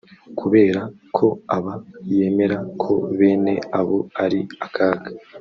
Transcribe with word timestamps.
kubera 0.39 0.81
ko 1.15 1.27
aba 1.55 1.73
yemera 2.13 2.57
ko 2.81 2.93
bene 3.17 3.53
abo 3.79 3.99
ari 4.23 4.39
akaga 4.65 5.09